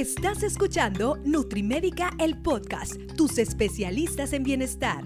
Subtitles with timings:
[0.00, 5.04] Estás escuchando Nutrimédica, el podcast, tus especialistas en bienestar.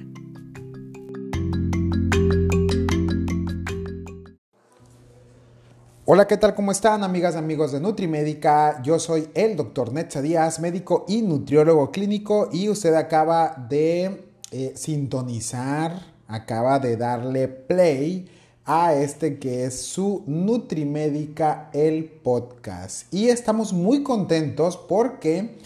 [6.05, 6.55] Hola, ¿qué tal?
[6.55, 8.81] ¿Cómo están, amigas y amigos de Nutrimédica?
[8.85, 14.75] Yo soy el doctor Netza Díaz, médico y nutriólogo clínico, y usted acaba de eh,
[14.77, 18.31] sintonizar, acaba de darle play
[18.67, 23.13] a este que es su Nutrimédica, el podcast.
[23.13, 25.57] Y estamos muy contentos porque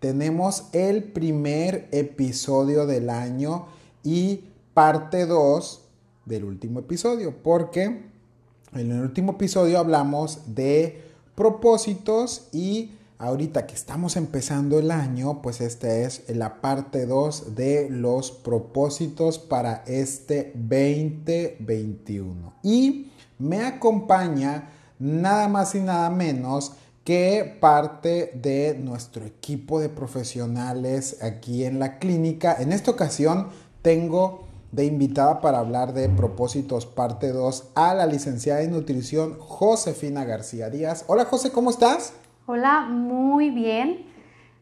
[0.00, 3.66] tenemos el primer episodio del año
[4.02, 5.82] y parte 2
[6.24, 11.02] del último episodio, porque en el último episodio hablamos de
[11.34, 17.88] propósitos y ahorita que estamos empezando el año, pues esta es la parte 2 de
[17.90, 22.54] los propósitos para este 2021.
[22.62, 26.72] Y me acompaña nada más y nada menos
[27.04, 32.56] que parte de nuestro equipo de profesionales aquí en la clínica.
[32.58, 33.48] En esta ocasión
[33.82, 40.24] tengo de invitada para hablar de propósitos parte 2 a la licenciada en nutrición Josefina
[40.24, 41.04] García Díaz.
[41.06, 42.12] Hola José, ¿cómo estás?
[42.48, 44.06] Hola, muy bien.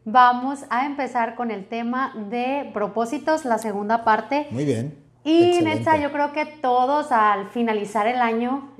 [0.05, 4.47] Vamos a empezar con el tema de propósitos, la segunda parte.
[4.49, 4.97] Muy bien.
[5.23, 8.71] Y Netza, yo creo que todos al finalizar el año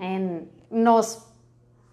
[0.72, 1.28] nos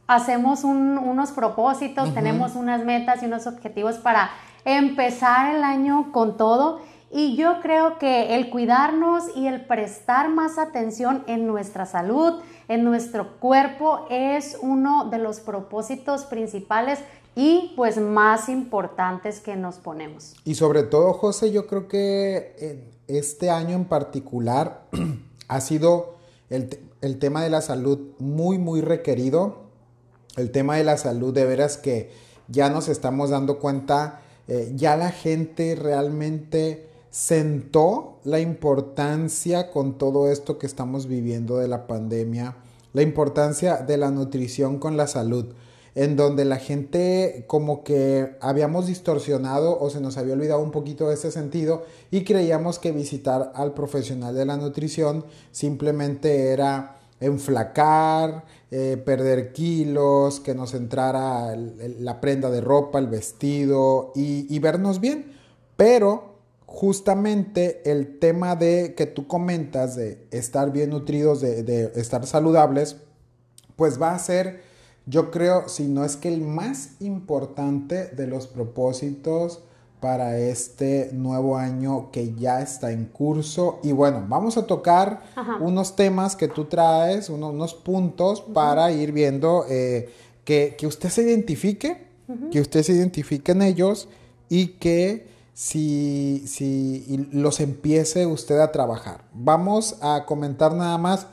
[0.07, 4.31] hacemos unos propósitos, tenemos unas metas y unos objetivos para
[4.65, 6.81] empezar el año con todo.
[7.11, 12.85] Y yo creo que el cuidarnos y el prestar más atención en nuestra salud, en
[12.85, 16.99] nuestro cuerpo, es uno de los propósitos principales
[17.35, 20.35] y pues más importantes que nos ponemos.
[20.45, 24.87] Y sobre todo, José, yo creo que este año en particular
[25.49, 26.17] ha sido
[26.51, 29.63] el, tema de la salud muy, muy requerido.
[30.37, 32.11] El tema de la salud, de veras que
[32.49, 40.33] ya nos estamos dando cuenta, eh, ya la gente realmente sentó la importancia con todo
[40.33, 42.56] esto que estamos viviendo de la pandemia,
[42.95, 45.52] la importancia de la nutrición con la salud,
[45.95, 51.12] en donde la gente como que habíamos distorsionado o se nos había olvidado un poquito
[51.12, 58.96] ese sentido y creíamos que visitar al profesional de la nutrición simplemente era enflacar, eh,
[59.05, 65.30] perder kilos, que nos entrara la prenda de ropa, el vestido y, y vernos bien.
[65.77, 66.32] Pero
[66.73, 72.97] justamente el tema de que tú comentas de estar bien nutridos, de, estar saludables,
[73.77, 74.63] pues va a ser,
[75.05, 79.63] yo creo, si no es que el más importante de los propósitos
[80.01, 83.79] para este nuevo año que ya está en curso.
[83.83, 85.21] Y bueno, vamos a tocar
[85.61, 90.11] unos temas que tú traes, unos, puntos para ir viendo eh,
[90.45, 92.07] que, usted se identifique,
[92.51, 94.09] que usted se identifique en ellos
[94.49, 99.24] y que si, si los empiece usted a trabajar.
[99.33, 101.27] Vamos a comentar nada más.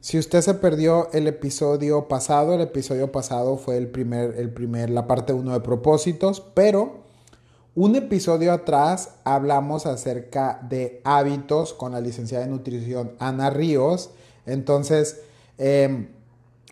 [0.00, 4.90] Si usted se perdió el episodio pasado, el episodio pasado fue el primer, el primer,
[4.90, 7.08] la parte 1 de propósitos, pero
[7.74, 14.10] un episodio atrás hablamos acerca de hábitos con la licenciada de nutrición Ana Ríos.
[14.46, 15.20] Entonces,
[15.58, 16.08] em,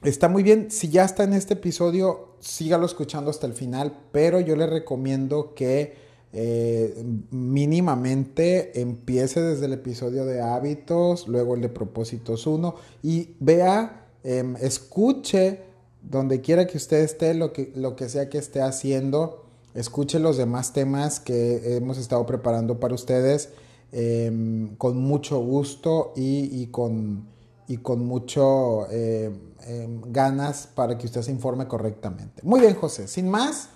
[0.03, 0.71] está muy bien.
[0.71, 5.55] Si ya está en este episodio, sígalo escuchando hasta el final, pero yo le recomiendo
[5.55, 13.37] que eh, mínimamente empiece desde el episodio de hábitos, luego el de propósitos 1 y
[13.41, 15.61] vea, em, escuche
[16.03, 19.45] donde quiera que usted esté, lo que, lo que sea que esté haciendo,
[19.75, 23.51] escuche los demás temas que hemos estado preparando para ustedes
[23.93, 27.29] em, con mucho gusto y, con,
[27.67, 32.43] y con mucho em, ganas para que usted se informe correctamente.
[32.43, 33.71] Muy bien, José, sin más.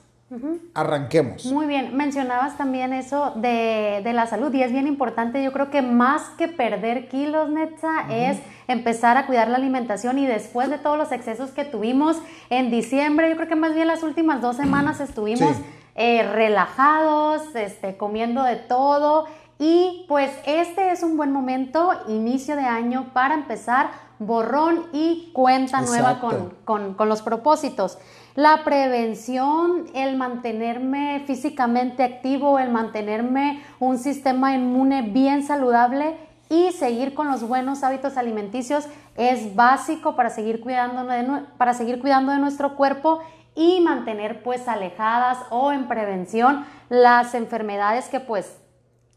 [0.74, 1.44] Arranquemos.
[1.46, 5.82] Muy bien, mencionabas también eso de, la salud y es bien importante, yo creo que
[5.82, 10.96] más que perder kilos, Netza, es empezar a cuidar la alimentación y después de todos
[10.96, 12.16] los excesos que tuvimos
[12.48, 15.56] en diciembre, yo creo que más bien las últimas dos semanas estuvimos
[15.97, 19.26] eh, relajados, este, comiendo de todo
[19.59, 23.91] y pues este es un buen momento, inicio de año, para empezar
[24.21, 27.98] borrón y cuenta nueva con, con los propósitos.
[28.36, 36.16] La prevención, el mantenerme físicamente activo, el mantenerme un sistema inmune bien saludable
[36.48, 38.86] y seguir con los buenos hábitos alimenticios
[39.16, 43.21] es básico para seguir cuidando de, para seguir cuidando de nuestro cuerpo
[43.54, 48.56] y mantener pues alejadas o en prevención las enfermedades que pues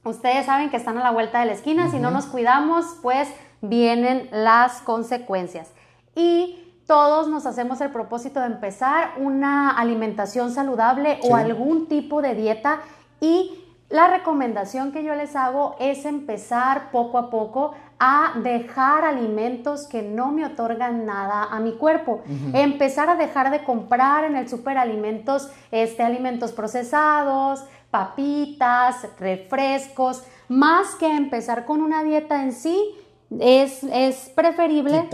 [0.03, 1.89] ustedes saben que están a la vuelta de la esquina.
[1.89, 3.29] Si no nos cuidamos pues
[3.61, 5.71] vienen las consecuencias.
[6.15, 12.35] Y todos nos hacemos el propósito de empezar una alimentación saludable o algún tipo de
[12.35, 12.81] dieta.
[13.21, 19.87] Y la recomendación que yo les hago es empezar poco a poco a dejar alimentos
[19.87, 22.21] que no me otorgan nada a mi cuerpo.
[22.53, 30.95] Empezar a dejar de comprar en el super alimentos, este, alimentos procesados, papitas, refrescos, más
[30.95, 32.95] que empezar con una dieta en sí,
[33.39, 35.07] es, es preferible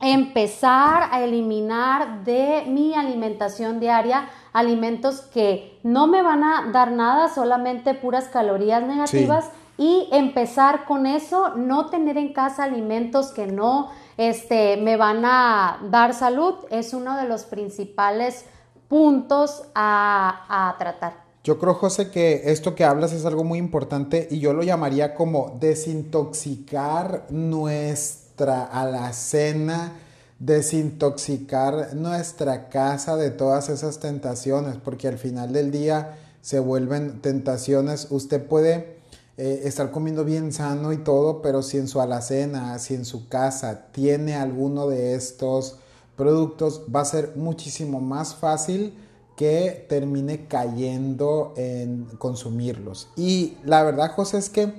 [0.00, 7.28] empezar a eliminar de mi alimentación diaria alimentos que no me van a dar nada,
[7.28, 13.90] solamente puras calorías negativas y empezar con eso, no tener en casa alimentos que no
[14.16, 18.46] este, me van a dar salud, es uno de los principales
[18.88, 21.30] puntos a, a tratar.
[21.44, 25.14] Yo creo, José, que esto que hablas es algo muy importante y yo lo llamaría
[25.14, 29.92] como desintoxicar nuestra alacena
[30.38, 38.08] desintoxicar nuestra casa de todas esas tentaciones, porque al final del día se vuelven tentaciones.
[38.10, 39.00] Usted puede
[39.36, 43.28] eh, estar comiendo bien sano y todo, pero si en su alacena, si en su
[43.28, 45.76] casa tiene alguno de estos
[46.16, 48.94] productos, va a ser muchísimo más fácil
[49.36, 53.08] que termine cayendo en consumirlos.
[53.16, 54.72] Y la verdad, José, es que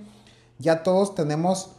[0.60, 1.72] ya todos tenemos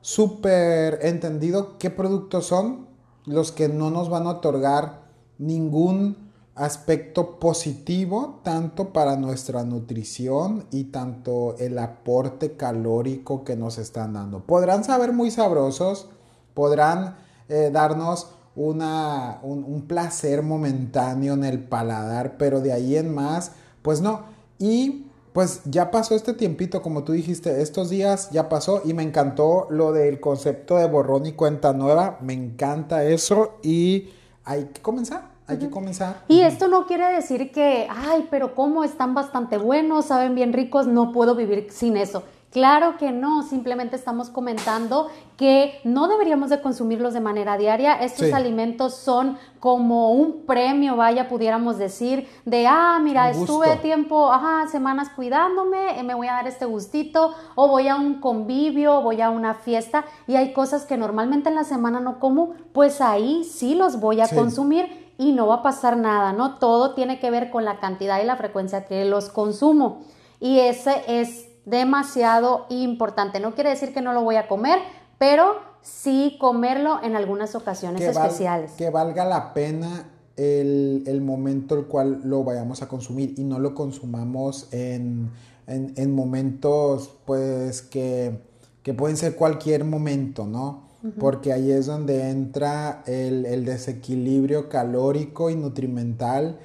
[0.00, 2.88] súper entendido qué productos son,
[3.26, 5.02] los que no nos van a otorgar
[5.38, 14.12] ningún aspecto positivo tanto para nuestra nutrición y tanto el aporte calórico que nos están
[14.14, 14.40] dando.
[14.40, 16.08] Podrán saber muy sabrosos,
[16.54, 17.16] podrán
[17.48, 23.52] eh, darnos una, un, un, placer momentáneo en el paladar, pero de ahí en más,
[23.80, 24.24] pues no.
[24.58, 29.02] Y pues ya pasó este tiempito, como tú dijiste, estos días ya pasó y me
[29.02, 34.08] encantó lo del concepto de borrón y cuenta nueva, me encanta eso y
[34.44, 35.30] hay que comenzar.
[35.46, 36.22] Hay que comenzar.
[36.28, 40.86] Y esto no quiere decir que, ay, pero cómo están bastante buenos, saben bien ricos,
[40.86, 42.22] no puedo vivir sin eso.
[42.50, 47.94] Claro que no, simplemente estamos comentando que no deberíamos de consumirlos de manera diaria.
[47.94, 54.66] Estos alimentos son como un premio, vaya, pudiéramos decir, de, ah, mira, estuve tiempo, ajá,
[54.66, 59.20] semanas cuidándome, eh, me voy a dar este gustito, o voy a un convivio, voy
[59.20, 63.44] a una fiesta, y hay cosas que normalmente en la semana no como, pues ahí
[63.44, 66.56] sí los voy a consumir y no va a pasar nada, ¿no?
[66.56, 70.00] Todo tiene que ver con la cantidad y la frecuencia que los consumo.
[70.40, 73.40] Y ese es demasiado importante.
[73.40, 74.78] No quiere decir que no lo voy a comer,
[75.18, 78.72] pero sí comerlo en algunas ocasiones especiales.
[78.72, 83.58] que valga la pena el, el, momento el cual lo vayamos a consumir y no
[83.58, 85.30] lo consumamos en,
[85.66, 88.40] en, momentos pues que,
[88.82, 90.88] que, pueden ser cualquier momento, ¿no?
[91.18, 96.58] Porque ahí es donde entra el, el desequilibrio calórico y nutrimental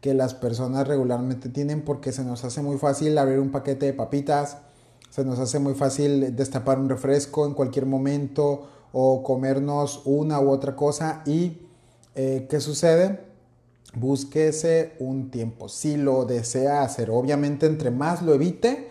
[0.00, 3.92] que las personas regularmente tienen porque se nos hace muy fácil abrir un paquete de
[3.92, 4.58] papitas,
[5.10, 10.50] se nos hace muy fácil destapar un refresco en cualquier momento o comernos una u
[10.50, 11.58] otra cosa y
[12.14, 13.20] eh, ¿qué sucede?
[13.94, 15.68] Búsquese un tiempo.
[15.68, 18.88] Si lo desea hacer, obviamente entre más lo evite,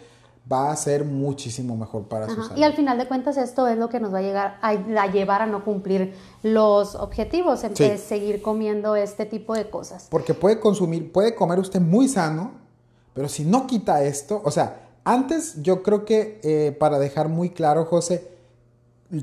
[0.51, 2.57] va a ser muchísimo mejor para su salud.
[2.57, 5.42] Y al final de cuentas esto es lo que nos va a, llegar a, llevar
[5.42, 10.07] a no cumplir los objetivos, en vez de seguir comiendo este tipo de cosas.
[10.09, 12.52] Porque puede consumir, puede comer usted muy sano,
[13.14, 17.52] pero si no quita esto, o sea, antes yo creo que eh, para dejar muy
[17.52, 18.28] claro, José,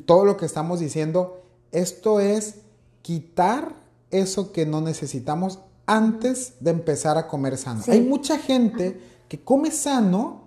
[0.05, 1.41] todo lo que estamos diciendo,
[1.73, 2.57] esto es
[3.03, 3.73] quitar
[4.11, 7.83] eso que no necesitamos antes de empezar a comer sano.
[7.89, 10.46] Hay mucha gente que come sano,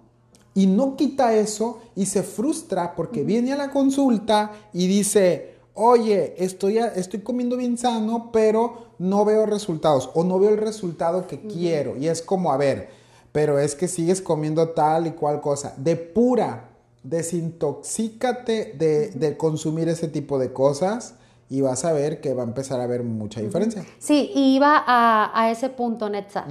[0.60, 6.36] y no quita eso y se frustra porque viene a la consulta y dice, oye,
[6.38, 11.39] estoy, estoy comiendo bien sano, pero no veo resultados o no veo el resultado que
[11.39, 11.96] quiero.
[11.96, 12.89] Y es como, a ver,
[13.32, 15.74] pero es que sigues comiendo tal y cual cosa.
[15.78, 16.72] De pura,
[17.04, 21.13] desintoxícate de, de consumir ese tipo de cosas
[21.50, 23.84] y vas a ver que va a empezar a haber mucha diferencia.
[23.98, 26.46] Sí, y iba a, ese punto, Netza.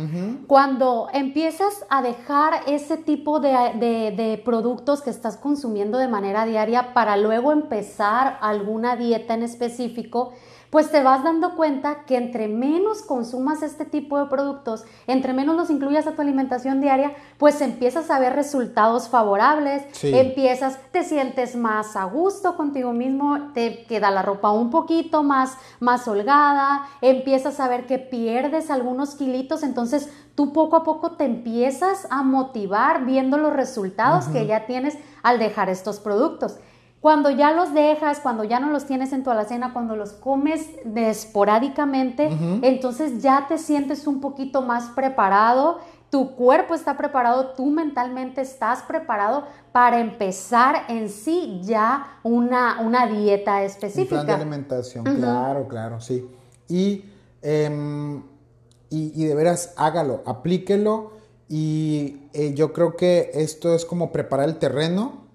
[0.49, 6.95] Cuando empiezas a dejar ese tipo de, de, productos que estás consumiendo de manera diaria
[6.95, 10.33] para luego empezar alguna dieta en específico,
[10.71, 15.57] pues te vas dando cuenta que entre menos consumas este tipo de productos, entre menos
[15.57, 21.57] los incluyas a tu alimentación diaria, pues empiezas a ver resultados favorables, empiezas, te sientes
[21.57, 27.61] más a gusto contigo mismo, te queda la ropa un poquito más, más holgada, empiezas
[27.61, 33.05] a ver que pierdes algunos kilitos, entonces tú poco a poco te empiezas a motivar
[33.05, 36.59] viendo los resultados que ya tienes al dejar estos productos.
[37.00, 40.67] Cuando ya los dejas, cuando ya no los tienes en tu alacena, cuando los comes
[40.97, 42.28] esporádicamente,
[42.62, 45.78] entonces ya te sientes un poquito más preparado,
[46.11, 53.07] tu cuerpo está preparado, tú mentalmente estás preparado para empezar en sí ya una, una
[53.07, 54.21] dieta específica.
[54.21, 56.26] Un plan de alimentación, claro, claro, sí.
[56.67, 57.05] Y,
[57.43, 58.23] em,
[58.90, 61.12] y, y, de veras, hágalo, aplíquelo
[61.49, 65.27] y eh, yo creo que esto es como preparar el terreno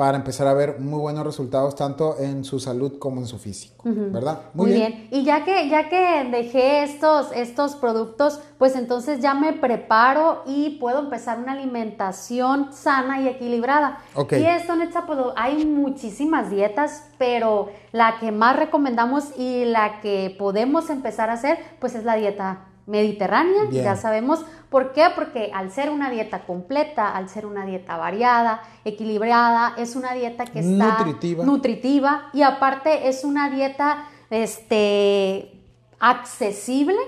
[0.00, 3.82] para empezar a ver muy buenos resultados tanto en su salud como en su físico,
[3.84, 4.44] ¿verdad?
[4.54, 5.08] Muy, bien.
[5.10, 10.78] Y ya que ya que dejé estos estos productos, pues entonces ya me preparo y
[10.80, 13.98] puedo empezar una alimentación sana y equilibrada.
[14.30, 20.34] Y esto, Netza, pues hay muchísimas dietas, pero la que más recomendamos y la que
[20.38, 24.44] podemos empezar a hacer, pues es la dieta mediterránea, ya sabemos.
[24.68, 25.06] ¿Por qué?
[25.14, 30.44] Porque al ser una dieta completa, al ser una dieta variada, equilibrada, es una dieta
[30.44, 35.60] que está nutritiva, nutritiva y aparte es una dieta este,
[35.98, 36.98] accesible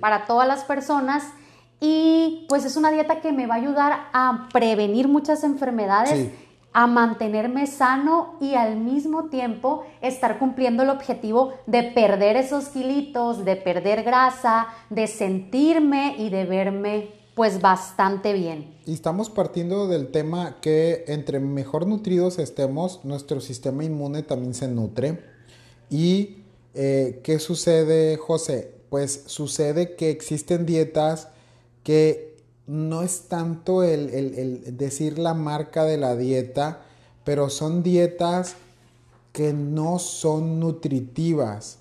[0.00, 1.24] para todas las personas
[1.80, 6.30] y pues es una dieta que me va a ayudar a prevenir muchas enfermedades
[6.72, 13.44] a mantenerme sano y al mismo tiempo estar cumpliendo el objetivo de perder esos kilitos,
[13.44, 18.74] de perder grasa, de sentirme y de verme pues bastante bien.
[18.86, 24.68] Y estamos partiendo del tema que entre mejor nutridos estemos, nuestro sistema inmune también se
[24.68, 25.20] nutre.
[25.88, 26.42] ¿Y
[26.74, 28.74] eh, qué sucede, José?
[28.90, 31.28] Pues sucede que existen dietas
[31.82, 32.31] que
[32.66, 36.82] no es tanto el, decir la marca de la dieta,
[37.24, 38.56] pero son dietas
[39.32, 41.78] que no son nutritivas.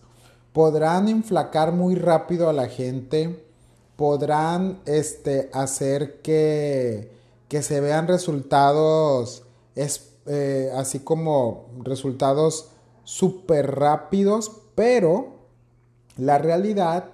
[0.54, 3.46] Podrán enflacar muy rápido a la gente,
[3.96, 7.12] podrán este, hacer que,
[7.48, 9.44] que se vean resultados,
[9.76, 12.70] eh, así como resultados
[13.04, 15.36] súper rápidos, pero
[16.18, 17.06] la realidad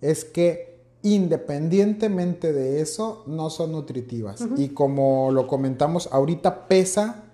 [0.00, 0.75] es que
[1.14, 4.44] independientemente de eso, no son nutritivas.
[4.56, 7.24] Y como lo comentamos, ahorita pesa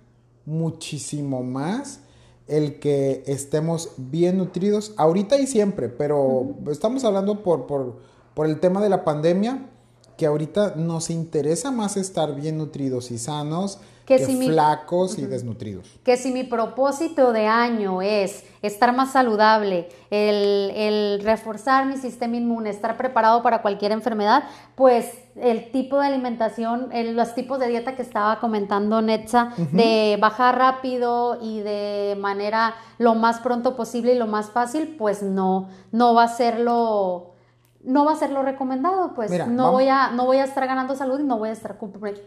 [0.44, 2.00] muchísimo más
[2.48, 8.00] el que estemos bien nutridos, ahorita y siempre, pero estamos hablando por, por,
[8.34, 9.70] por el tema de la pandemia,
[10.16, 13.78] que ahorita nos interesa más estar bien nutridos y sanos
[14.18, 15.86] que, flacos y desnutridos.
[16.04, 22.70] Que si mi propósito de año es estar más saludable, el, reforzar mi sistema inmune,
[22.70, 28.02] estar preparado para cualquier enfermedad, pues el tipo de alimentación, los tipos de dieta que
[28.02, 34.26] estaba comentando Netza, de bajar rápido y de manera lo más pronto posible y lo
[34.26, 37.31] más fácil, pues no, no va a ser lo
[37.84, 40.94] no va a ser lo recomendado, pues no, voy a, no voy a estar ganando
[40.94, 41.78] salud y no voy a estar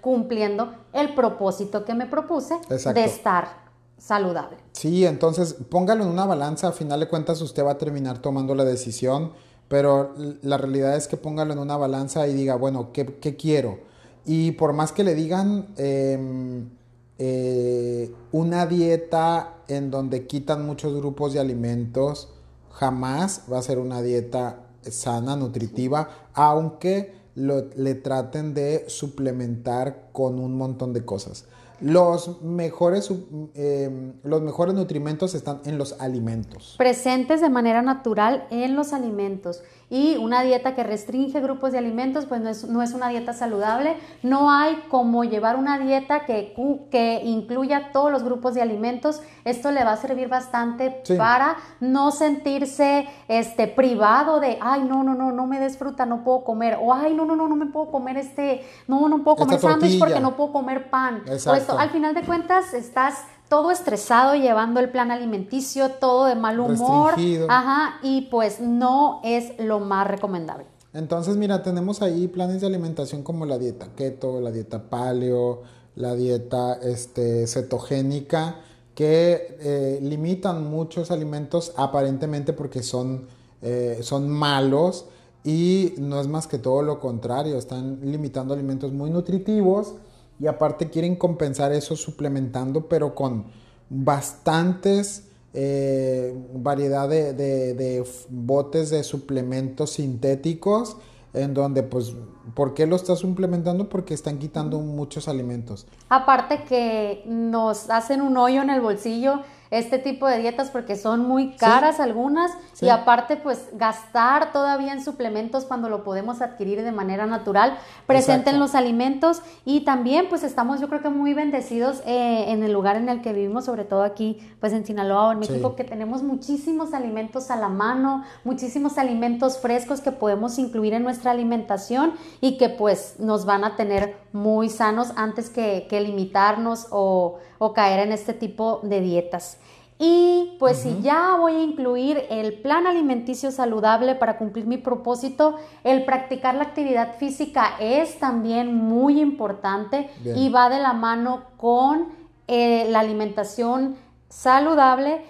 [0.01, 3.65] cumpliendo el propósito que me propuse de estar
[3.97, 4.57] saludable.
[4.73, 8.53] Sí, entonces póngalo en una balanza, a final de cuentas usted va a terminar tomando
[8.53, 9.31] la decisión,
[9.67, 13.05] pero la realidad es que póngalo en una balanza y diga, bueno, ¿qué,
[13.37, 13.79] quiero?
[14.25, 16.69] Y por más que le digan em,
[17.17, 22.29] eh, una dieta en donde quitan muchos grupos de alimentos,
[22.71, 30.57] jamás va a ser una dieta sana, nutritiva, aunque le traten de suplementar con un
[30.57, 31.45] montón de cosas.
[31.79, 33.11] Los mejores,
[33.53, 36.75] eh, los mejores nutrimentos están en los alimentos.
[36.77, 42.25] Presentes de manera natural en los alimentos y una dieta que restringe grupos de alimentos,
[42.25, 43.97] pues no es, no es una dieta saludable.
[44.23, 46.55] No hay como llevar una dieta que,
[46.89, 49.21] que incluya todos los grupos de alimentos.
[49.43, 55.13] Esto le va a servir bastante para no sentirse este, privado de, ay, no, no,
[55.13, 56.79] no, no me des fruta, no puedo comer.
[56.81, 59.99] O, ay, no, no, no, no me puedo comer este, no, no puedo comer sándwich
[59.99, 61.21] porque no puedo comer pan.
[61.27, 61.64] Exacto.
[61.69, 63.15] Al final de cuentas, estás
[63.49, 67.13] todo estresado llevando el plan alimenticio, todo de mal humor.
[67.47, 70.65] Ajá, y pues no es lo más recomendable.
[70.93, 75.63] Entonces, mira, tenemos ahí planes de alimentación como la dieta keto, la dieta paleo,
[75.95, 78.61] la dieta este, cetogénica,
[78.95, 83.27] que eh, limitan muchos alimentos aparentemente porque son,
[83.61, 85.05] eh, son malos
[85.43, 89.95] y no es más que todo lo contrario, están limitando alimentos muy nutritivos
[90.39, 93.45] y aparte quieren compensar eso suplementando, pero con
[93.89, 100.97] bastantes eh, variedad de, botes de suplementos sintéticos
[101.33, 102.13] en donde pues
[102.53, 103.87] ¿por qué lo está suplementando?
[103.87, 105.87] Porque están quitando muchos alimentos.
[106.09, 111.27] Aparte que nos hacen un hoyo en el bolsillo este tipo de dietas porque son
[111.27, 116.91] muy caras algunas y aparte pues gastar todavía en suplementos cuando lo podemos adquirir de
[116.91, 122.01] manera natural, presente en los alimentos y también pues estamos yo creo que muy bendecidos
[122.05, 125.31] eh, en el lugar en el que vivimos, sobre todo aquí pues en Sinaloa o
[125.31, 130.93] en México, que tenemos muchísimos alimentos a la mano, muchísimos alimentos frescos que podemos incluir
[130.93, 136.87] en nuestra alimentación y que pues nos van a tener muy sanos antes que, limitarnos
[136.91, 139.57] o, o caer en este tipo de dietas.
[139.97, 145.55] Y pues si ya voy a incluir el plan alimenticio saludable para cumplir mi propósito,
[145.85, 152.09] el practicar la actividad física es también muy importante y va de la mano con
[152.47, 153.95] eh, la alimentación
[154.27, 155.23] saludable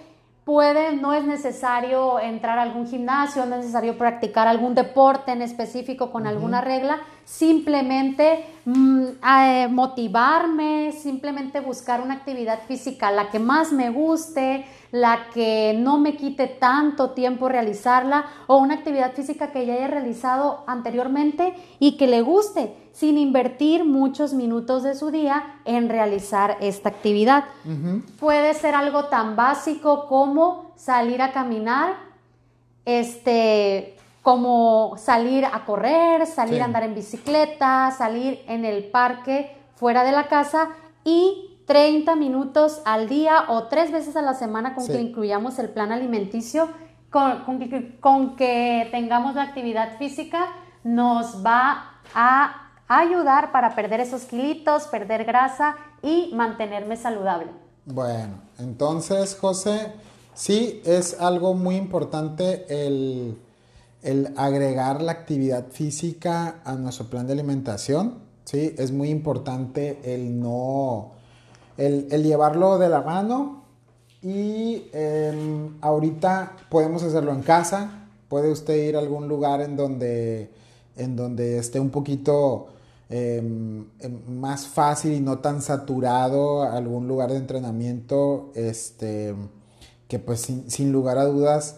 [0.46, 5.42] puede, no es necesario entrar a algún gimnasio, no es necesario practicar algún deporte en
[5.42, 13.40] específico con alguna regla, simplemente mm, eh, motivarme, simplemente buscar una actividad física, la que
[13.40, 14.64] más me guste,
[15.00, 19.88] la que no me quite tanto tiempo realizarla o una actividad física que ya haya
[19.88, 26.56] realizado anteriormente y que le guste sin invertir muchos minutos de su día en realizar
[26.60, 27.44] esta actividad.
[28.18, 31.96] Puede ser algo tan básico como salir a caminar,
[32.86, 40.04] este, como salir a correr, salir a andar en bicicleta, salir en el parque fuera
[40.04, 40.70] de la casa
[41.04, 45.68] y 30 minutos al día o tres veces a la semana con que incluyamos el
[45.68, 46.68] plan alimenticio,
[47.10, 47.44] con,
[48.00, 50.46] con que tengamos la actividad física,
[50.84, 57.48] nos va a ayudar para perder esos kilitos, perder grasa y mantenerme saludable.
[57.84, 59.92] Bueno, entonces José,
[60.34, 63.38] sí es algo muy importante el,
[64.36, 71.12] agregar la actividad física a nuestro plan de alimentación, sí, es muy importante el no,
[71.78, 73.64] el, llevarlo de la mano
[74.22, 80.50] y em, ahorita podemos hacerlo en casa, puede usted ir a algún lugar en donde,
[80.96, 82.68] en donde esté un poquito
[83.08, 89.32] Em, em, más fácil y no tan saturado algún lugar de entrenamiento, este,
[90.08, 91.76] que pues sin, lugar a dudas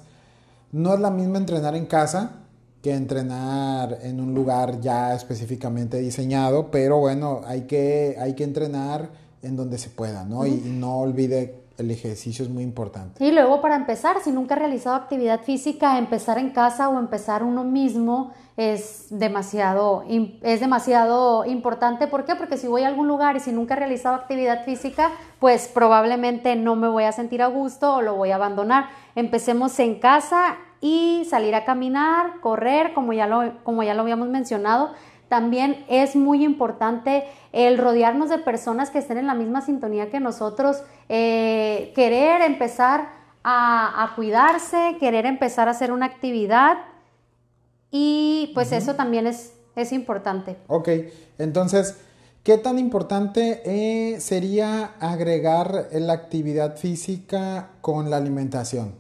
[0.73, 2.45] no es la misma entrenar en casa
[2.83, 9.11] que entrenar en un lugar ya específicamente diseñado, pero bueno, hay que, hay que entrenar
[9.42, 10.46] en donde se pueda, ¿no?
[10.46, 13.24] y, no olvide el ejercicio es muy importante.
[13.24, 17.44] Y luego para empezar, si nunca ha realizado actividad física, empezar en casa o empezar
[17.44, 20.04] uno mismo es demasiado,
[20.42, 22.08] es demasiado importante.
[22.08, 22.34] ¿Por qué?
[22.34, 26.56] Porque si voy a algún lugar y si nunca he realizado actividad física, pues probablemente
[26.56, 28.86] no me voy a sentir a gusto o lo voy a abandonar.
[29.14, 34.28] Empecemos en casa y salir a caminar, correr, como ya lo, como ya lo habíamos
[34.28, 34.90] mencionado.
[35.28, 40.21] También es muy importante el rodearnos de personas que estén en la misma sintonía que
[40.21, 43.08] nosotros, eh, querer empezar
[43.43, 46.78] a, a, cuidarse, querer empezar a hacer una actividad
[47.91, 50.56] y pues eso también es, es importante.
[50.67, 50.88] Ok,
[51.38, 51.97] entonces,
[52.43, 58.95] ¿qué tan importante eh, sería agregar la actividad física con la alimentación?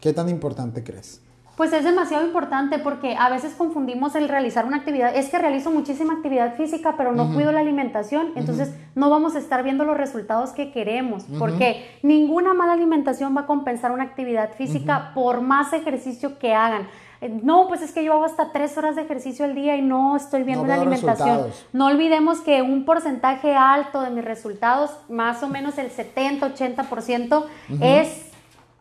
[0.00, 1.20] ¿Qué tan importante crees?
[1.60, 5.14] Pues es demasiado importante porque a veces confundimos el realizar una actividad.
[5.14, 9.40] Es que realizo muchísima actividad física, pero no cuido la alimentación, entonces no vamos a
[9.40, 14.54] estar viendo los resultados que queremos, porque ninguna mala alimentación va a compensar una actividad
[14.54, 16.88] física por más ejercicio que hagan.
[17.20, 19.82] Eh, no, pues es que yo hago hasta tres horas de ejercicio al día y
[19.82, 21.48] no estoy viendo la alimentación.
[21.74, 27.44] No olvidemos que un porcentaje alto de mis resultados, más o menos el 70-80%,
[27.82, 28.30] es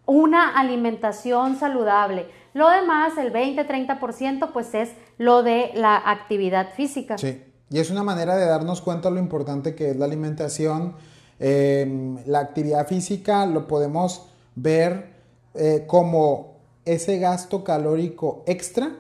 [0.06, 2.39] una alimentación saludable.
[2.54, 7.18] Lo demás, el 20-30%, pues es lo de la actividad física.
[7.18, 10.96] Sí, y es una manera de darnos cuenta lo importante que es la alimentación.
[11.40, 15.14] Em, la actividad física lo podemos ver
[15.54, 18.96] eh, como ese gasto calórico extra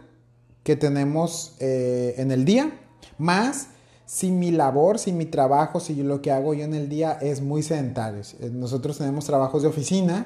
[0.63, 2.79] que tenemos eh, en el día,
[3.17, 3.69] más
[4.05, 7.41] si mi labor, si mi trabajo, si lo que hago yo en el día es
[7.41, 8.23] muy sedentario.
[8.51, 10.25] Nosotros tenemos trabajos de oficina,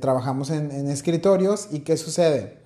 [0.00, 2.60] trabajamos en, escritorios y ¿qué sucede?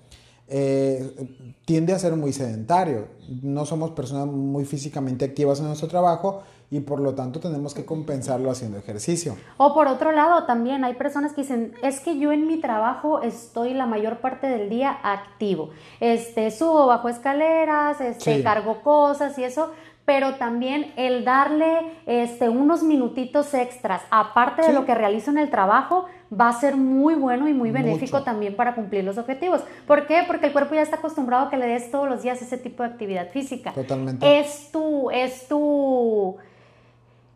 [1.65, 3.07] tiende a ser muy sedentario.
[3.41, 7.85] No somos personas muy físicamente activas en nuestro trabajo y por lo tanto tenemos que
[7.85, 9.37] compensarlo haciendo ejercicio.
[9.57, 13.21] O por otro lado, también hay personas que dicen, es que yo en mi trabajo
[13.21, 15.69] estoy la mayor parte del día activo.
[15.99, 19.71] Este, subo bajo escaleras, este, cargo cosas y eso,
[20.03, 25.49] pero también el darle este, unos minutitos extras, aparte de lo que realizo en el
[25.49, 29.61] trabajo, va a ser muy bueno y muy benéfico también para cumplir los objetivos.
[29.85, 30.23] ¿Por qué?
[30.27, 32.83] Porque el cuerpo ya está acostumbrado a que le des todos los días ese tipo
[32.83, 33.71] de actividad física.
[33.73, 34.39] Totalmente.
[34.39, 36.37] Es tu, es tu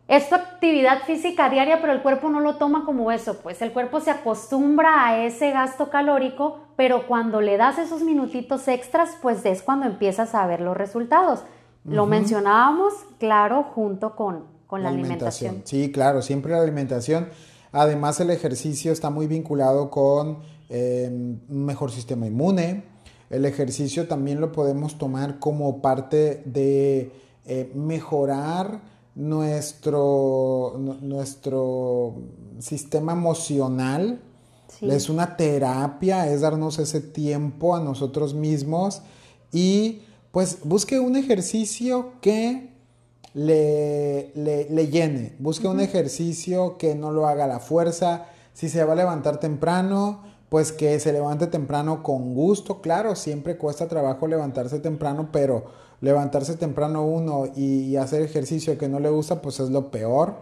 [0.08, 3.72] es tu actividad física diaria, pero el cuerpo no lo toma como eso, pues el
[3.72, 9.44] cuerpo se acostumbra a ese gasto calórico, pero cuando le das esos minutitos extras, pues
[9.46, 11.44] es cuando empiezas a ver los resultados.
[11.84, 15.62] Lo mencionábamos, claro, junto con, la, alimentación.
[15.64, 17.28] Sí, claro, siempre la alimentación.
[17.72, 22.84] Además, el ejercicio está muy vinculado con em, un mejor sistema inmune.
[23.30, 27.10] El ejercicio también lo podemos tomar como parte de
[27.46, 28.82] eh, mejorar
[29.14, 32.14] nuestro, nuestro
[32.58, 34.20] sistema emocional.
[34.80, 39.02] Es una terapia, es darnos ese tiempo a nosotros mismos
[39.52, 42.71] y pues busque un ejercicio que
[43.34, 48.84] le, le, llene, busque un ejercicio que no lo haga a la fuerza, si se
[48.84, 54.26] va a levantar temprano, pues que se levante temprano con gusto, claro, siempre cuesta trabajo
[54.26, 55.64] levantarse temprano, pero
[56.02, 60.34] levantarse temprano uno y, hacer ejercicio que no le gusta, pues es lo peor.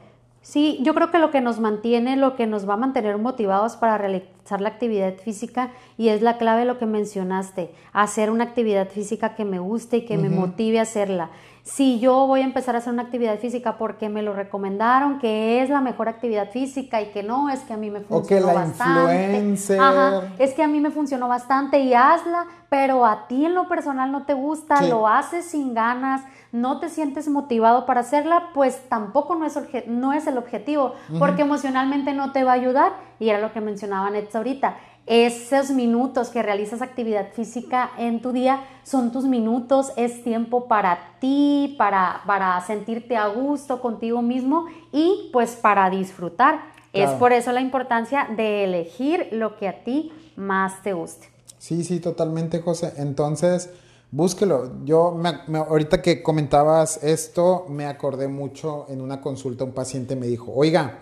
[0.43, 3.77] Sí, yo creo que lo que nos mantiene, lo que nos va a mantener motivados
[3.77, 8.89] para realizar la actividad física y es la clave lo que mencionaste, hacer una actividad
[8.89, 11.31] física que me guste y que me motive a hacerla
[11.63, 15.63] si yo voy a empezar a hacer una actividad física porque me lo recomendaron, que
[15.63, 18.27] es la mejor actividad física y que no, es que a mí me funcionó o
[18.27, 19.79] que la bastante.
[19.79, 23.69] Ajá, es que a mí me funcionó bastante y hazla, pero a ti en lo
[23.69, 28.89] personal no te gusta, lo haces sin ganas, no te sientes motivado para hacerla, pues
[28.89, 32.93] tampoco no es, no es el objetivo, porque emocionalmente no te va a ayudar.
[33.19, 38.33] Y era lo que mencionaba Nets ahorita esos minutos que realizas actividad física en tu
[38.33, 44.67] día son tus minutos, es tiempo para ti, para, para sentirte a gusto contigo mismo
[44.93, 46.61] y pues para disfrutar.
[46.93, 51.29] Es por eso la importancia de elegir lo que a ti más te guste.
[51.59, 52.95] Sí, sí, totalmente, José.
[52.97, 53.71] Entonces,
[54.11, 54.85] búsquelo.
[54.85, 55.21] Yo,
[55.69, 61.01] ahorita que comentabas esto, me acordé mucho en una consulta, un paciente me dijo, oiga,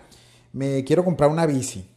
[0.53, 1.87] me quiero comprar una bici.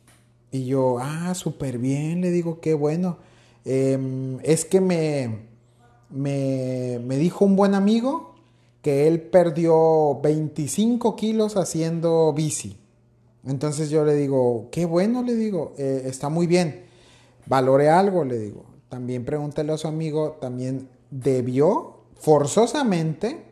[0.52, 3.16] Y yo, ah, súper bien, le digo, qué bueno.
[3.64, 5.48] Em, es que me,
[6.10, 8.34] me, me, dijo un buen amigo
[8.82, 12.78] que él perdió 25 kilos haciendo bici.
[13.44, 16.84] Entonces yo le digo, qué bueno, le digo, eh, está muy bien.
[17.46, 18.66] Valore algo, le digo.
[18.90, 23.42] También pregúntale a su amigo, también debió forzosamente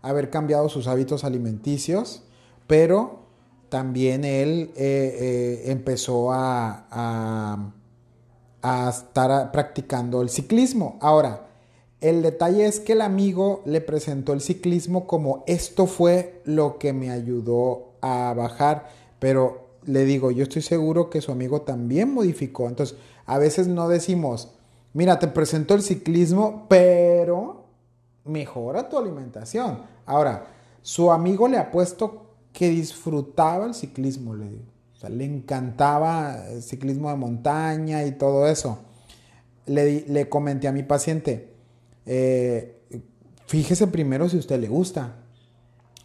[0.00, 2.22] haber cambiado sus hábitos alimenticios,
[2.66, 3.27] pero
[3.68, 6.86] también él eh, eh, empezó a,
[8.62, 10.98] a, estar practicando el ciclismo.
[11.00, 11.46] Ahora,
[12.00, 16.92] el detalle es que el amigo le presentó el ciclismo como esto fue lo que
[16.92, 22.68] me ayudó a bajar, pero le digo, yo estoy seguro que su amigo también modificó.
[22.68, 24.50] Entonces, a veces no decimos,
[24.92, 27.64] mira, te presentó el ciclismo, pero
[28.24, 29.82] mejora tu alimentación.
[30.06, 30.46] Ahora,
[30.82, 32.27] su amigo le ha puesto
[32.58, 34.64] que disfrutaba el ciclismo, le digo.
[34.96, 38.80] O sea, le encantaba el ciclismo de montaña y todo eso.
[39.66, 41.52] Le, le comenté a mi paciente,
[42.04, 42.80] eh,
[43.46, 45.18] fíjese primero si a usted le gusta,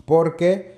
[0.06, 0.76] porque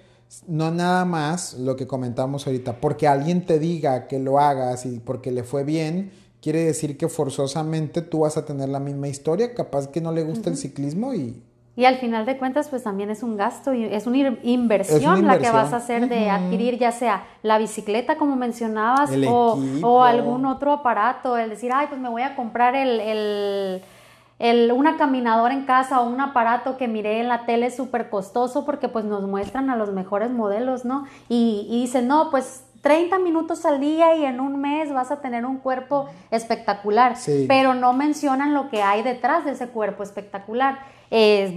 [0.48, 5.02] no nada más lo que comentamos ahorita, porque alguien te diga que lo hagas y
[5.02, 6.10] porque le fue bien,
[6.42, 10.24] quiere decir que forzosamente tú vas a tener la misma historia, capaz que no le
[10.24, 11.44] gusta el ciclismo y
[11.78, 15.40] y al final de cuentas, pues también es un gasto y es una inversión, la
[15.40, 20.46] que vas a hacer de adquirir ya sea la bicicleta, como mencionabas, o, o, algún
[20.46, 21.38] otro aparato.
[21.38, 23.82] El decir, ay, pues me voy a comprar el, el,
[24.40, 28.66] el, una caminadora en casa o un aparato que miré en la tele súper costoso
[28.66, 31.06] porque pues nos muestran a los mejores modelos, ¿no?
[31.28, 35.20] Y, y dicen, no, pues 30 minutos al día y en un mes vas a
[35.20, 37.16] tener un cuerpo espectacular,
[37.48, 40.95] pero no mencionan lo que hay detrás de ese cuerpo espectacular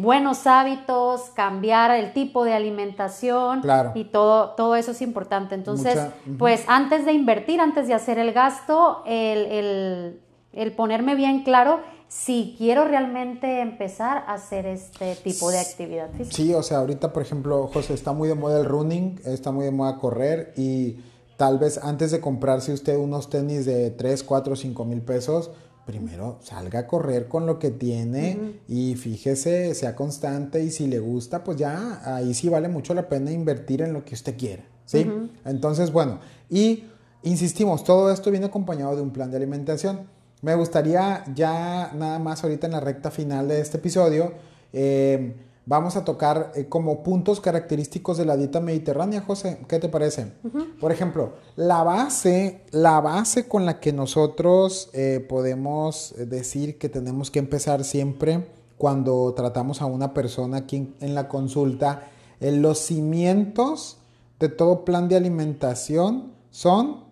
[0.01, 3.63] buenos hábitos, cambiar el tipo de alimentación
[3.95, 5.55] y todo, todo eso es importante.
[5.55, 5.99] Entonces,
[6.39, 10.21] pues antes de invertir, antes de hacer el gasto, el,
[10.53, 16.37] el, ponerme bien claro si quiero realmente empezar a hacer este tipo de actividad física.
[16.37, 19.67] Sí, o sea, ahorita, por ejemplo, José, está muy de moda el running, está muy
[19.67, 20.97] de moda correr y
[21.37, 25.51] tal vez antes de comprarse usted unos tenis de 3, 4, 5 mil pesos,
[25.89, 30.99] primero salga a correr con lo que tiene y fíjese, sea constante y si le
[30.99, 34.65] gusta, pues ya ahí sí vale mucho la pena invertir en lo que usted quiera,
[34.85, 35.11] ¿sí?
[35.47, 36.21] Entonces, bueno,
[36.51, 36.85] y
[37.23, 40.01] insistimos, todo esto viene acompañado de un plan de alimentación.
[40.43, 44.35] Me gustaría ya nada más ahorita en la recta final de este episodio,
[44.75, 45.35] eh,
[45.69, 49.59] vamos a tocar eh, como puntos característicos de la dieta mediterránea, José.
[49.69, 50.33] ¿Qué te parece?
[50.81, 57.31] Por ejemplo, la base, la base con la que nosotros eh, podemos decir que tenemos
[57.31, 58.47] que empezar siempre
[58.79, 62.09] cuando tratamos a una persona aquí en, la consulta,
[62.41, 63.99] en los cimientos
[64.41, 67.05] de todo plan de alimentación son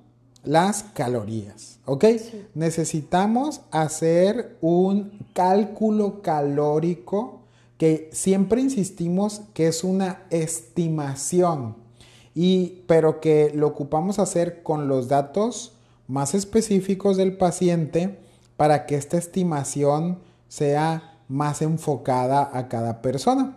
[0.44, 2.04] las calorías, ¿ok?
[2.54, 7.35] Necesitamos hacer un cálculo calórico
[7.78, 11.76] que siempre insistimos que es una estimación,
[12.34, 15.72] y, pero que lo ocupamos hacer con los datos
[16.06, 18.18] más específicos del paciente
[18.56, 23.56] para que esta estimación sea más enfocada a cada persona.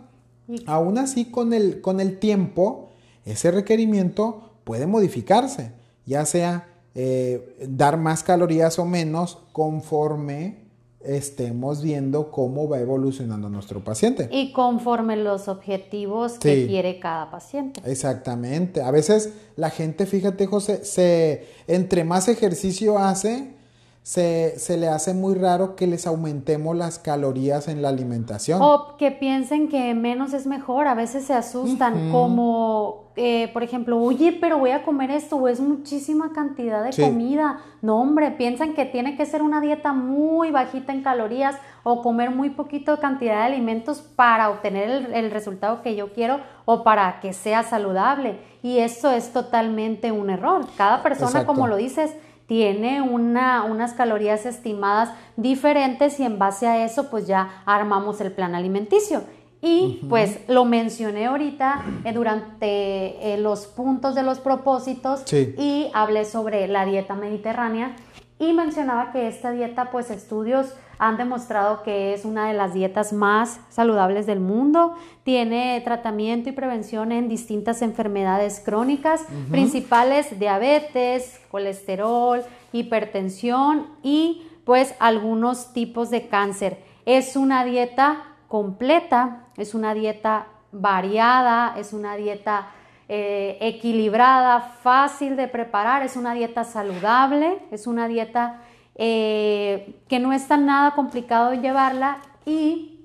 [0.66, 2.90] Aún así, con el, con el tiempo,
[3.24, 5.72] ese requerimiento puede modificarse,
[6.06, 10.59] ya sea eh, dar más calorías o menos conforme
[11.00, 14.28] estemos viendo cómo va evolucionando nuestro paciente.
[14.30, 17.80] Y conforme los objetivos que quiere cada paciente.
[17.84, 18.82] Exactamente.
[18.82, 23.54] A veces la gente, fíjate José, se, entre más ejercicio hace,
[24.02, 28.60] se, le hace muy raro que les aumentemos las calorías en la alimentación.
[28.62, 34.00] O que piensen que menos es mejor, a veces se asustan como, eh, por ejemplo,
[34.00, 37.60] oye, pero voy a comer esto, o es muchísima cantidad de comida.
[37.82, 42.30] No, hombre, piensan que tiene que ser una dieta muy bajita en calorías o comer
[42.30, 47.20] muy poquito cantidad de alimentos para obtener el, el resultado que yo quiero o para
[47.20, 48.40] que sea saludable.
[48.62, 50.66] Y eso es totalmente un error.
[50.76, 52.14] Cada persona, como lo dices,
[52.50, 58.32] tiene una, unas calorías estimadas diferentes y en base a eso pues ya armamos el
[58.32, 59.22] plan alimenticio.
[59.62, 66.24] Y pues lo mencioné ahorita eh, durante eh, los puntos de los propósitos y hablé
[66.24, 67.94] sobre la dieta mediterránea
[68.40, 73.12] y mencionaba que esta dieta pues estudios han demostrado que es una de las dietas
[73.12, 74.94] más saludables del mundo.
[75.24, 85.74] Tiene tratamiento y prevención en distintas enfermedades crónicas, principales diabetes, colesterol, hipertensión y pues algunos
[85.74, 86.82] tipos de cáncer.
[87.04, 92.68] Es una dieta completa, es una dieta variada, es una dieta
[93.12, 98.60] eh, equilibrada, fácil de preparar, es una dieta saludable, es una dieta
[98.94, 103.00] eh, que no es tan nada complicado llevarla y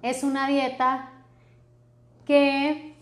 [0.00, 1.10] es una dieta
[2.24, 2.94] que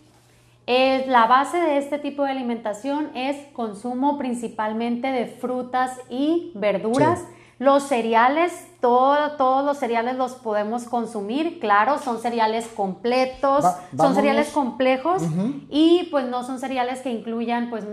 [0.65, 7.23] es la base de este tipo de alimentación es consumo principalmente de frutas y verduras.
[7.59, 13.65] Los cereales, todos los cereales los podemos consumir, claro, son cereales completos,
[13.97, 15.21] son cereales complejos
[15.69, 17.83] y pues no son cereales que incluyan, pues,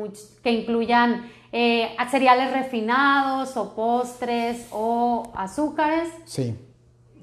[0.45, 6.11] que incluyan eh, cereales refinados o postres o azúcares.
[6.27, 6.57] Sí.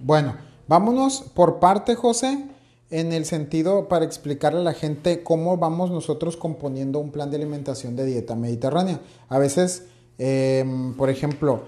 [0.02, 0.36] Bueno,
[0.68, 2.46] vámonos por parte, José,
[2.90, 7.38] en el sentido para explicarle a la gente cómo vamos nosotros componiendo un plan de
[7.38, 9.00] alimentación de dieta mediterránea.
[9.30, 11.64] A veces, em, por ejemplo,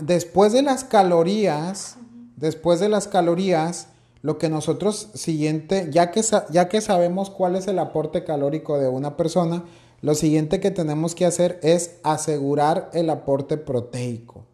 [0.00, 1.96] después de las calorías,
[2.36, 3.88] después de las calorías,
[4.22, 8.88] lo que nosotros siguiente, ya que, ya que sabemos cuál es el aporte calórico de
[8.88, 9.64] una persona,
[10.00, 14.44] lo siguiente que tenemos que hacer es asegurar el aporte proteico.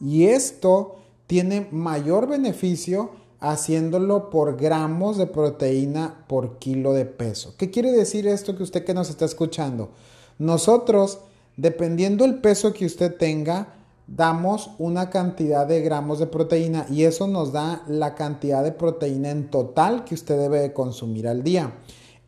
[0.00, 3.10] Y esto tiene mayor beneficio
[3.40, 7.54] haciéndolo por gramos de proteína por kilo de peso.
[7.58, 9.90] ¿Qué quiere decir esto que usted que nos está escuchando?
[10.38, 11.18] Nosotros,
[11.56, 13.74] dependiendo el peso que usted tenga,
[14.06, 19.30] damos una cantidad de gramos de proteína y eso nos da la cantidad de proteína
[19.30, 21.74] en total que usted debe consumir al día.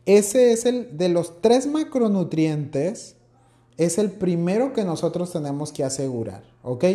[0.05, 3.15] Ese es el de los tres macronutrientes,
[3.77, 6.85] es el primero que nosotros tenemos que asegurar, ¿ok?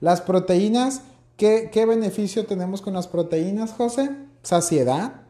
[0.00, 1.02] Las proteínas,
[1.36, 4.10] ¿qué, beneficio tenemos con las proteínas, José?
[4.42, 5.22] Saciedad,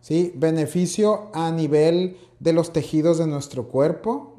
[0.00, 0.32] ¿sí?
[0.34, 4.31] Beneficio a nivel de los tejidos de nuestro cuerpo.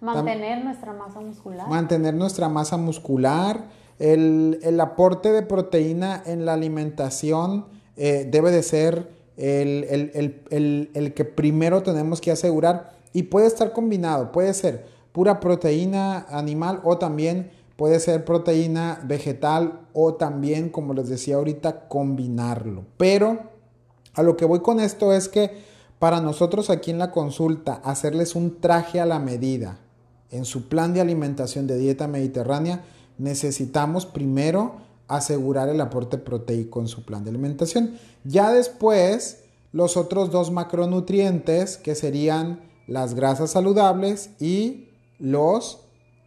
[0.00, 1.68] Mantener nuestra masa muscular.
[1.68, 3.68] Mantener nuestra masa muscular.
[3.98, 12.20] El, aporte de proteína en la alimentación eh, debe de ser el, que primero tenemos
[12.20, 18.24] que asegurar y puede estar combinado, puede ser pura proteína animal o también puede ser
[18.24, 22.84] proteína vegetal o también, como les decía ahorita, combinarlo.
[22.96, 23.38] Pero
[24.14, 25.62] a lo que voy con esto es que
[25.98, 29.78] para nosotros aquí en la consulta, hacerles un traje a la medida
[30.30, 32.84] en su plan de alimentación de dieta mediterránea,
[33.18, 34.76] necesitamos primero
[35.08, 37.96] asegurar el aporte proteico en su plan de alimentación.
[38.24, 44.88] Ya después, los otros dos macronutrientes que serían las grasas saludables y
[45.18, 45.80] los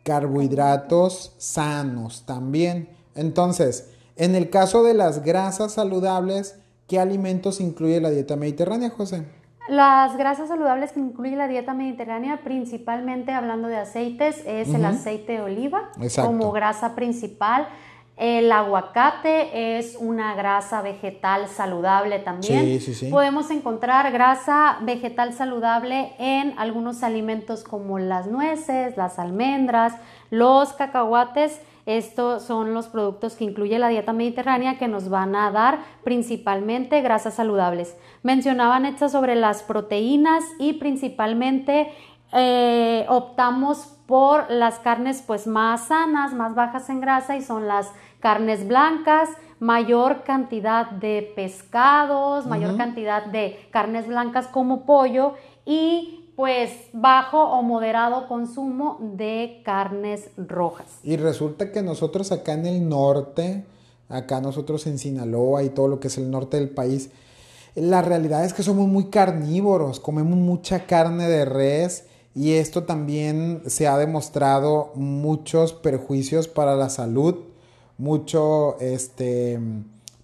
[0.04, 2.90] carbohidratos sanos también.
[3.16, 6.56] Entonces, en el caso de las grasas saludables,
[6.88, 9.26] ¿qué alimentos incluye la dieta mediterránea, José?
[9.70, 15.34] Las grasas saludables que incluye la dieta mediterránea, principalmente hablando de aceites, es el aceite
[15.34, 17.68] de oliva como grasa principal.
[18.16, 22.62] El aguacate es una grasa vegetal saludable también.
[22.66, 23.08] Sí, sí, sí.
[23.10, 29.96] Podemos encontrar grasa vegetal saludable en algunos alimentos como las nueces, las almendras,
[30.30, 31.60] los cacahuates.
[31.86, 37.02] Estos son los productos que incluye la dieta mediterránea que nos van a dar principalmente
[37.02, 37.98] grasas saludables.
[38.22, 41.92] Mencionaban hechas sobre las proteínas y principalmente
[42.32, 47.92] eh, optamos por las carnes pues más sanas, más bajas en grasa y son las
[48.20, 56.72] carnes blancas, mayor cantidad de pescados, mayor cantidad de carnes blancas como pollo y pues
[56.94, 60.88] bajo o moderado consumo de carnes rojas.
[61.04, 63.66] Y resulta que nosotros acá en el norte,
[64.10, 67.12] acá nosotros en Sinaloa y todo lo que es el norte del país,
[67.76, 73.62] la realidad es que somos muy carnívoros, comemos mucha carne de res y esto también
[73.68, 77.36] se ha demostrado muchos perjuicios para la salud,
[77.98, 79.60] muchos este,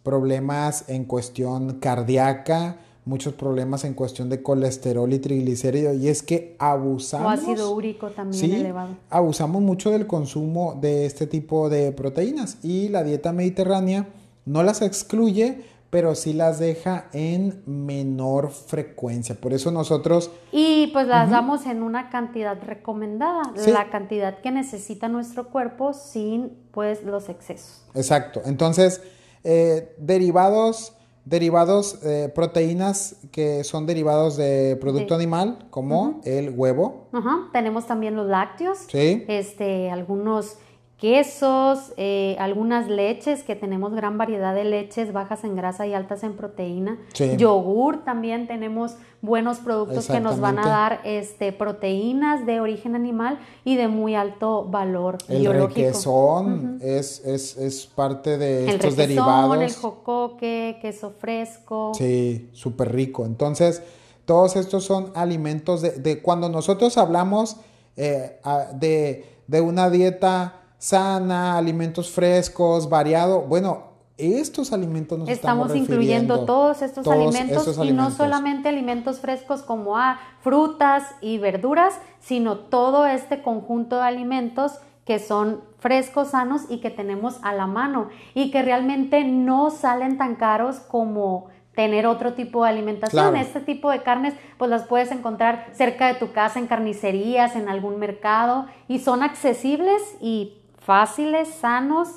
[0.03, 6.55] problemas en cuestión cardíaca, muchos problemas en cuestión de colesterol y triglicéridos y es que
[6.59, 8.97] abusamos o ácido úrico también elevado.
[9.09, 14.07] Abusamos mucho del consumo de este tipo de proteínas y la dieta mediterránea
[14.45, 19.35] no las excluye, pero sí las deja en menor frecuencia.
[19.35, 20.31] Por eso nosotros...
[20.51, 26.51] Y pues las damos en una cantidad recomendada, la cantidad que necesita nuestro cuerpo sin
[26.71, 27.85] pues los excesos.
[27.95, 28.41] Exacto.
[28.45, 29.01] Entonces,
[29.43, 30.93] eh, derivados,
[31.25, 37.08] derivados, eh, proteínas que son derivados de producto animal, como el huevo.
[37.12, 37.49] Ajá.
[37.53, 38.79] Tenemos también los lácteos.
[38.88, 39.25] Sí.
[39.27, 40.58] Este, algunos
[40.99, 46.23] quesos, eh, algunas leches, que tenemos gran variedad de leches bajas en grasa y altas
[46.23, 46.97] en proteína.
[47.38, 53.39] Yogur también tenemos buenos productos que nos van a dar este, proteínas de origen animal
[53.63, 55.79] y de muy alto valor el biológico.
[55.79, 59.62] Requesón es, es, es, parte de el estos requesón, derivados.
[59.62, 61.93] El jocoque, queso fresco.
[61.95, 63.25] Sí, súper rico.
[63.25, 63.81] Entonces,
[64.25, 67.57] todos estos son alimentos de, de cuando nosotros hablamos
[67.95, 68.39] eh,
[68.75, 73.41] de, de una dieta sana, alimentos frescos, variado.
[73.41, 79.61] Bueno, estos alimentos nos estamos, estamos incluyendo todos estos alimentos y no solamente alimentos frescos
[79.61, 86.63] como ah, frutas y verduras, sino todo este conjunto de alimentos que son frescos, sanos
[86.69, 92.05] y que tenemos a la mano y que realmente no salen tan caros como tener
[92.05, 93.37] otro tipo de alimentación.
[93.37, 97.69] Este tipo de carnes pues las puedes encontrar cerca de tu casa en carnicerías, en
[97.69, 100.58] algún mercado y son accesibles y
[100.89, 102.08] fáciles, sanos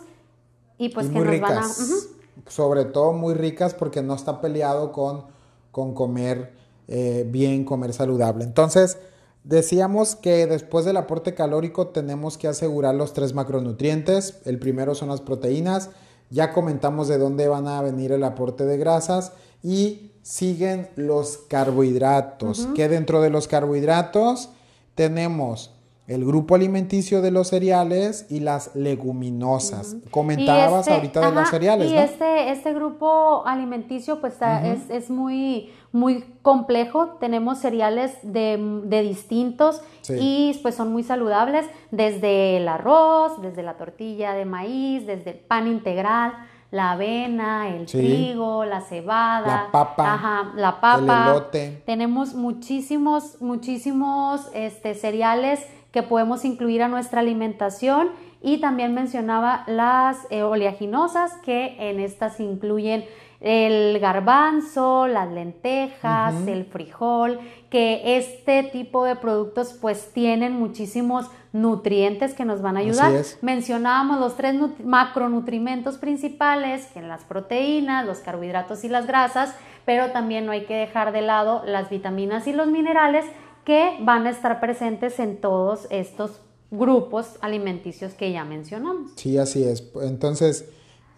[0.79, 1.69] y pues que nos van a...
[2.47, 5.27] Sobre todo muy ricas porque no está peleado con,
[5.71, 6.55] con comer
[6.89, 8.45] eh, bien, comer saludable.
[8.45, 8.97] Entonces,
[9.45, 14.41] decíamos que después del aporte calórico tenemos que asegurar los tres macronutrientes.
[14.47, 15.91] El primero son las proteínas.
[16.31, 19.33] Ya comentamos de dónde van a venir el aporte de grasas
[19.63, 24.49] y siguen los carbohidratos, que dentro de los carbohidratos
[24.95, 25.73] tenemos
[26.09, 29.97] el grupo alimenticio de los cereales y las leguminosas.
[30.11, 32.01] Comentabas este, ahorita de los cereales, y ¿no?
[32.01, 34.35] este, este grupo alimenticio pues
[34.65, 37.17] es, es, muy, muy complejo.
[37.21, 43.77] Tenemos cereales de, de distintos y pues son muy saludables, desde el arroz, desde la
[43.77, 46.33] tortilla de maíz, desde el pan integral
[46.73, 51.83] la avena, el trigo, la cebada, la papa, ajá, la papa, el elote.
[51.85, 55.61] Tenemos muchísimos, muchísimos este, cereales
[55.92, 58.11] que podemos incluir a nuestra alimentación
[58.42, 63.05] y también mencionaba las eh, oleaginosas que en estas incluyen
[63.40, 72.35] el garbanzo, las lentejas, el frijol, que este tipo de productos pues tienen muchísimos nutrientes
[72.35, 73.12] que nos van a ayudar.
[73.40, 80.12] Mencionábamos los tres macronutrimentos principales, que son las proteínas, los carbohidratos y las grasas, pero
[80.12, 83.24] también no hay que dejar de lado las vitaminas y los minerales
[83.64, 89.12] que van a estar presentes en todos estos grupos alimenticios que ya mencionamos.
[89.16, 89.90] Sí, así es.
[90.03, 90.64] Entonces,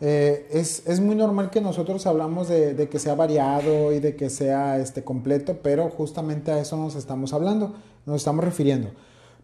[0.00, 4.78] eh, es, muy normal que nosotros hablamos de, que sea variado y de que sea
[4.78, 8.90] este, completo, pero justamente a eso nos estamos hablando, nos estamos refiriendo.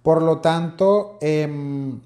[0.03, 2.01] Por lo tanto, em,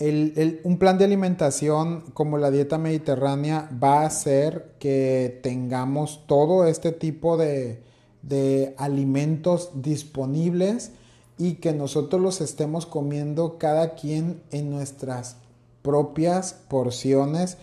[0.00, 6.92] un plan de alimentación como la dieta mediterránea va a hacer que tengamos todo este
[6.92, 7.82] tipo de,
[8.28, 10.92] de alimentos disponibles
[11.38, 15.36] y que nosotros los estemos comiendo cada quien en nuestras
[15.82, 17.58] propias porciones.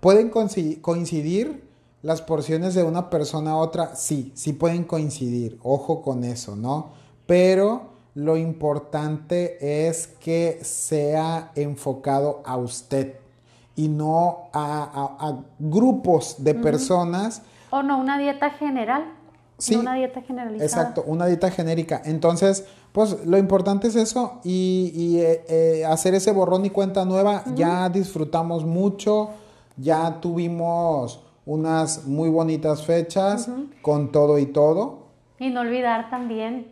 [0.00, 1.64] ¿Pueden coincidir
[2.02, 3.96] las porciones de una persona a otra?
[3.96, 5.58] Sí, sí pueden coincidir.
[5.62, 6.90] Ojo con eso, ¿no?
[7.26, 13.16] Pero lo importante es que sea enfocado a usted
[13.74, 17.42] y no a, grupos de personas.
[17.70, 19.15] O no, una dieta general.
[19.58, 20.64] Sí, una dieta generalizada.
[20.64, 22.02] Exacto, una dieta genérica.
[22.04, 27.44] Entonces, pues lo importante es eso y, eh, eh, hacer ese borrón y cuenta nueva.
[27.54, 29.30] Ya disfrutamos mucho,
[29.76, 33.48] ya tuvimos unas muy bonitas fechas
[33.82, 35.06] con todo y todo.
[35.38, 36.66] Y no olvidar también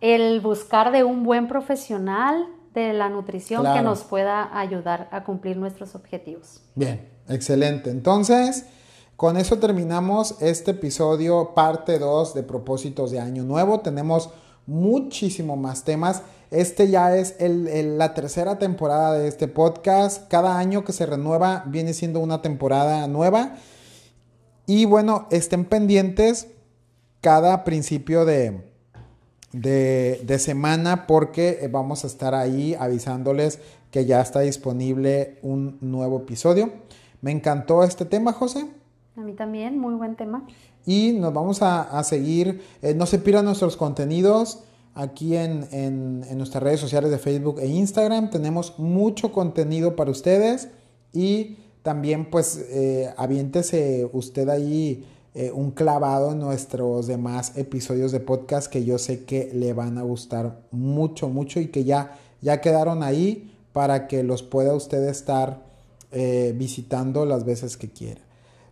[0.00, 5.56] el buscar de un buen profesional de la nutrición que nos pueda ayudar a cumplir
[5.56, 6.60] nuestros objetivos.
[6.74, 7.90] Bien, excelente.
[7.90, 8.66] Entonces,
[9.18, 13.80] con eso terminamos este episodio, parte 2 de propósitos de año nuevo.
[13.80, 14.30] Tenemos
[14.64, 16.22] muchísimo más temas.
[16.52, 20.28] Este ya es la tercera temporada de este podcast.
[20.28, 23.56] Cada año que se renueva viene siendo una temporada nueva.
[24.68, 26.46] Y bueno, estén pendientes
[27.20, 28.62] cada principio de,
[30.38, 33.58] semana porque eh, vamos a estar ahí avisándoles
[33.90, 36.70] que ya está disponible un nuevo episodio.
[37.20, 38.77] Me encantó este tema, José.
[39.18, 40.46] A mí también, muy buen tema.
[40.86, 44.60] Y nos vamos a, seguir, eh, no se pierdan nuestros contenidos
[44.94, 48.30] aquí en, nuestras redes sociales de Facebook e Instagram.
[48.30, 50.68] Tenemos mucho contenido para ustedes
[51.12, 55.04] y también pues eh, aviéntese usted ahí
[55.34, 59.98] eh, un clavado en nuestros demás episodios de podcast que yo sé que le van
[59.98, 65.08] a gustar mucho, mucho y que ya, ya quedaron ahí para que los pueda usted
[65.08, 65.66] estar
[66.12, 68.27] eh, visitando las veces que quiera.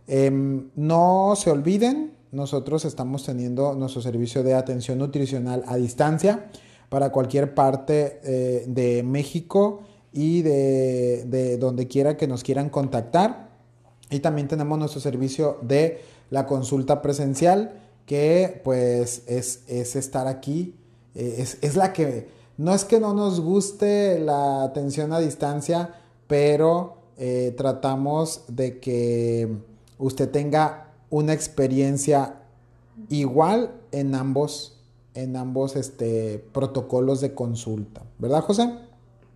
[0.07, 6.49] Em, no se olviden, nosotros estamos teniendo nuestro servicio de atención nutricional a distancia
[6.89, 9.81] para cualquier parte eh, de México
[10.13, 13.49] y de, de donde quiera que nos quieran contactar.
[14.09, 17.73] Y también tenemos nuestro servicio de la consulta presencial,
[18.05, 20.75] que pues es, estar aquí,
[21.13, 25.95] eh, es, es, la que, no es que no nos guste la atención a distancia,
[26.27, 29.57] pero eh, tratamos de que
[29.97, 32.35] usted tenga una experiencia
[33.09, 34.79] igual en ambos,
[35.13, 38.69] en ambos este, protocolos de consulta, ¿verdad José?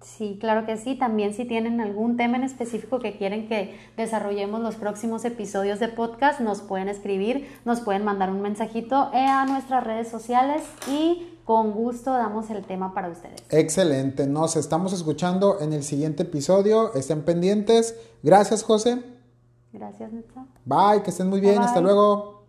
[0.03, 0.95] Sí, claro que sí.
[0.95, 5.89] También si tienen algún tema en específico que quieren que desarrollemos los próximos episodios de
[5.89, 11.27] podcast, nos pueden escribir, nos pueden mandar un mensajito eh, a nuestras redes sociales y
[11.45, 13.43] con gusto damos el tema para ustedes.
[13.49, 14.25] Excelente.
[14.25, 16.93] Nos estamos escuchando en el siguiente episodio.
[16.95, 17.95] Estén pendientes.
[18.23, 19.03] Gracias, José.
[19.73, 20.45] Gracias, Neta.
[20.65, 21.61] Bye, que estén muy bien.
[21.61, 22.40] Hasta luego.